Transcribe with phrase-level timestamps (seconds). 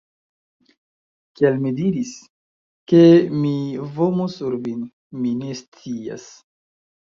[1.39, 2.13] Kial mi diris,
[2.93, 3.03] ke
[3.43, 3.51] mi
[3.99, 4.81] vomus sur vin...
[5.21, 6.27] mi ne scias